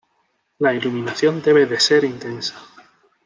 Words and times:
La 0.57 0.73
iluminación 0.73 1.43
debe 1.43 1.67
de 1.67 1.79
ser 1.79 2.03
intensa. 2.05 2.59